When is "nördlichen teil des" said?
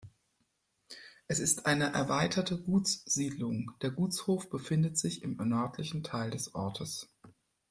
5.37-6.55